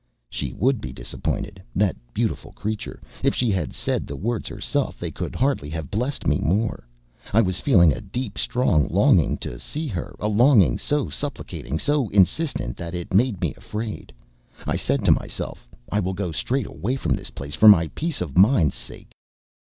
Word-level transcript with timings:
She 0.31 0.53
would 0.53 0.81
be 0.81 0.91
disappointed 0.91 1.61
that 1.75 1.95
beautiful 2.11 2.53
creature! 2.53 3.03
If 3.21 3.35
she 3.35 3.51
had 3.51 3.71
said 3.71 4.07
the 4.07 4.15
words 4.15 4.47
herself 4.47 4.97
they 4.97 5.11
could 5.11 5.35
hardly 5.35 5.69
have 5.69 5.91
blessed 5.91 6.25
me 6.25 6.39
more. 6.39 6.87
I 7.33 7.41
was 7.41 7.59
feeling 7.61 7.93
a 7.93 8.01
deep, 8.01 8.39
strong 8.39 8.87
longing 8.87 9.37
to 9.45 9.59
see 9.59 9.85
her 9.85 10.15
a 10.19 10.27
longing 10.27 10.79
so 10.79 11.07
supplicating, 11.07 11.77
so 11.77 12.09
insistent, 12.09 12.77
that 12.77 12.95
it 12.95 13.13
made 13.13 13.41
me 13.41 13.53
afraid. 13.53 14.11
I 14.65 14.75
said 14.75 15.05
to 15.05 15.11
myself: 15.11 15.67
"I 15.91 15.99
will 15.99 16.15
go 16.15 16.31
straight 16.31 16.65
away 16.65 16.95
from 16.95 17.13
this 17.13 17.29
place, 17.29 17.53
for 17.53 17.67
my 17.67 17.87
peace 17.89 18.21
of 18.21 18.35
mind's 18.39 18.73
sake." 18.75 19.11